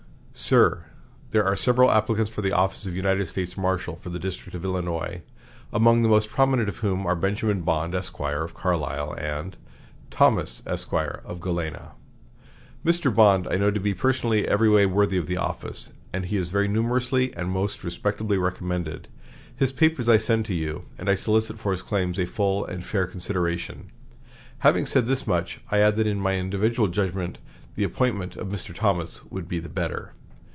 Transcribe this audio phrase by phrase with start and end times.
[0.33, 0.85] "SIR:
[1.31, 4.63] There are several applicants for the office of United States Marshal for the District of
[4.63, 5.21] Illinois,
[5.71, 9.55] among the most prominent of whom are Benjamin Bond, Esq., of Carlyle, and
[10.09, 11.91] Thomas, Esq., of Galena.
[12.83, 13.13] Mr.
[13.13, 16.49] Bond I know to be personally every way worthy of the office; and he is
[16.49, 19.09] very numerously and most respectably recommended.
[19.55, 22.83] His papers I send to you; and I solicit for his claims a full and
[22.83, 23.91] fair consideration.
[24.59, 27.37] Having said this much, I add that in my individual judgment
[27.75, 28.73] the appointment of Mr.
[28.73, 30.13] Thomas would be the better.